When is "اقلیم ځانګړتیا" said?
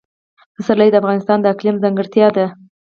1.53-2.27